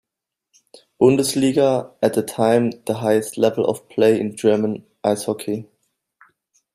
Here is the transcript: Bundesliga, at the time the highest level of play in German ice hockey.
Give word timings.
Bundesliga, 0.97 1.95
at 2.01 2.15
the 2.15 2.23
time 2.23 2.71
the 2.87 2.95
highest 3.01 3.37
level 3.37 3.65
of 3.67 3.87
play 3.87 4.19
in 4.19 4.35
German 4.35 4.83
ice 5.03 5.25
hockey. 5.25 5.67